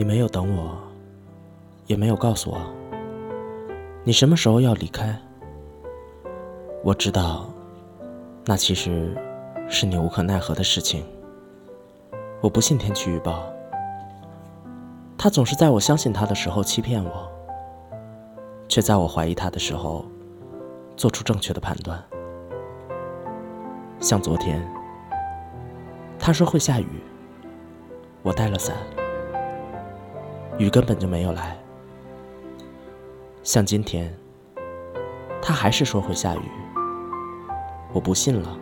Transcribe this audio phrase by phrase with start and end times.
[0.00, 0.78] 你没有等我，
[1.86, 2.58] 也没有告诉我
[4.02, 5.14] 你什么时候要离开。
[6.82, 7.44] 我知道，
[8.46, 9.14] 那其实
[9.68, 11.04] 是你无可奈何的事情。
[12.40, 13.44] 我不信天气预报，
[15.18, 17.30] 他总是在我相信他的时候欺骗我，
[18.68, 20.06] 却在我怀疑他的时候
[20.96, 22.02] 做出正确的判断。
[23.98, 24.66] 像昨天，
[26.18, 26.88] 他说会下雨，
[28.22, 28.74] 我带了伞，
[30.60, 31.56] 雨根本就没有来。
[33.42, 34.14] 像今天，
[35.40, 36.42] 他还是说会下雨，
[37.94, 38.58] 我不信了，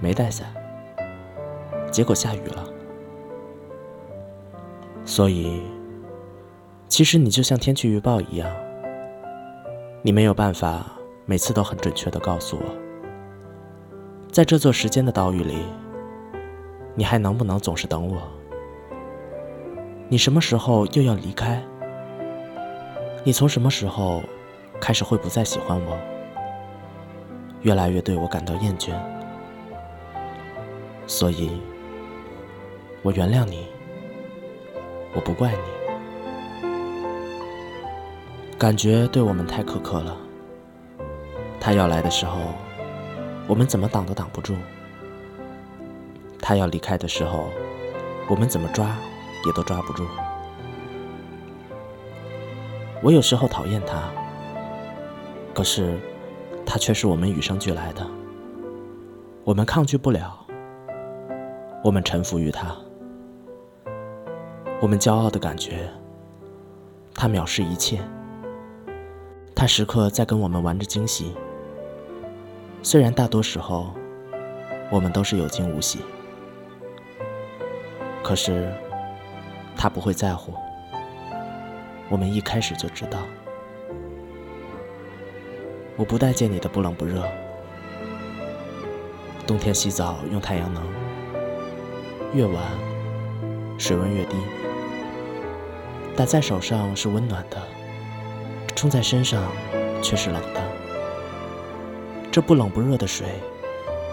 [0.00, 0.46] 没带伞，
[1.90, 2.62] 结果下雨了。
[5.06, 5.62] 所以，
[6.88, 8.46] 其实你就像天气预报一样，
[10.02, 10.84] 你没有办法
[11.24, 12.64] 每次都很准确的告诉我。
[14.30, 15.56] 在这座时间的岛屿里，
[16.94, 18.20] 你还能不能总是等我？
[20.08, 21.60] 你什么时候又要离开？
[23.24, 24.22] 你从什么时候
[24.80, 25.98] 开始会不再喜欢我？
[27.62, 28.92] 越来越对我感到厌倦？
[31.08, 31.60] 所以，
[33.02, 33.66] 我原谅你，
[35.12, 35.58] 我不怪你。
[38.56, 40.16] 感觉对我们太苛刻了。
[41.60, 42.38] 他要来的时候。
[43.48, 44.56] 我们怎么挡都挡不住。
[46.40, 47.48] 他要离开的时候，
[48.28, 48.98] 我们怎么抓
[49.46, 50.04] 也都抓不住。
[53.02, 54.02] 我有时候讨厌他，
[55.54, 55.98] 可是
[56.66, 58.06] 他却是我们与生俱来的。
[59.44, 60.44] 我们抗拒不了，
[61.84, 62.74] 我们臣服于他。
[64.80, 65.88] 我们骄傲的感觉，
[67.14, 68.00] 他藐视一切。
[69.54, 71.34] 他时刻在跟我们玩着惊喜。
[72.82, 73.94] 虽然大多时候，
[74.90, 76.00] 我们都是有惊无喜，
[78.22, 78.70] 可是
[79.76, 80.54] 他不会在乎。
[82.08, 83.18] 我们一开始就知道，
[85.96, 87.22] 我不待见你的不冷不热。
[89.46, 90.82] 冬天洗澡用太阳能，
[92.32, 92.64] 越晚
[93.78, 94.36] 水温越低，
[96.16, 97.62] 打在手上是温暖的，
[98.74, 99.52] 冲在身上
[100.02, 100.62] 却是冷的。
[102.32, 103.26] 这不冷不热的水，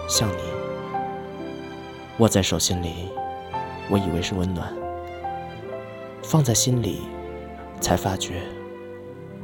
[0.08, 0.42] 像你，
[2.18, 3.08] 握在手心里，
[3.90, 4.66] 我以为是温暖；
[6.24, 7.02] 放在心里，
[7.80, 8.42] 才发觉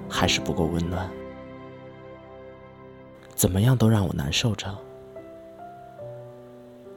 [0.09, 1.09] 还是不够温暖。
[3.35, 4.67] 怎么样都让我难受着，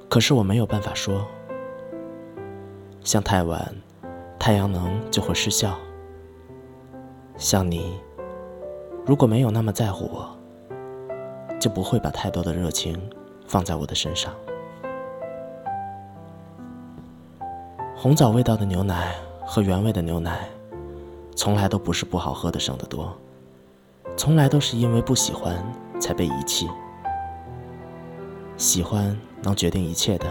[0.10, 1.28] 可是我没有办法说。
[3.04, 3.74] 像太晚，
[4.40, 5.78] 太阳能就会失效。
[7.38, 8.00] 像你，
[9.06, 10.38] 如果没有那么在乎我。
[11.60, 13.02] 就不会把太多的热情
[13.48, 14.34] 放在我的身上。
[17.96, 19.16] 红枣味道的牛奶
[19.46, 20.48] 和原味的牛奶，
[21.36, 23.16] 从来都不是不好喝的剩得多，
[24.16, 25.64] 从来都是因为不喜欢
[26.00, 26.70] 才被遗弃。
[28.56, 30.28] 喜欢能决定一切的，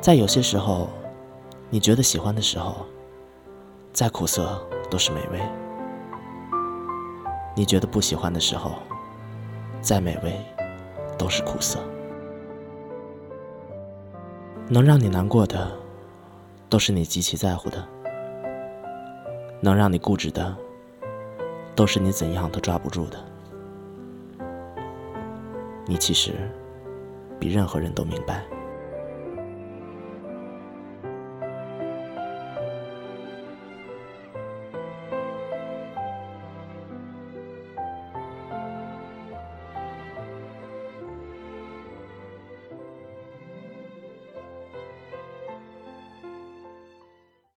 [0.00, 0.88] 在有些时候，
[1.70, 2.86] 你觉得喜欢的时候，
[3.92, 4.60] 再苦涩
[4.90, 5.40] 都是美味；
[7.56, 8.72] 你觉得不喜欢的时候，
[9.80, 10.38] 再美味，
[11.18, 11.80] 都是苦涩。
[14.68, 15.70] 能让你难过的，
[16.68, 17.78] 都是你极其在乎的；
[19.60, 20.56] 能让你固执的，
[21.74, 23.18] 都是你怎样都抓不住的。
[25.86, 26.32] 你其实
[27.38, 28.44] 比任何人都明白。